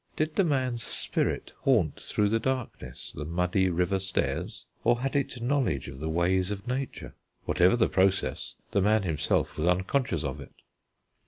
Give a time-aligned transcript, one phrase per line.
[0.17, 5.43] Did the man's spirit haunt through the darkness the muddy river stairs; or had it
[5.43, 7.13] knowledge of the ways of Nature?
[7.45, 10.53] Whatever the process, the man himself was unconscious of it.